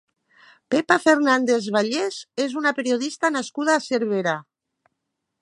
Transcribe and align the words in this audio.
Pepa 0.75 0.95
Fernández 1.03 1.67
Vallés 1.75 2.17
és 2.47 2.57
una 2.63 2.73
periodista 2.81 3.33
nascuda 3.37 3.77
a 3.77 3.85
Cervera. 3.91 4.37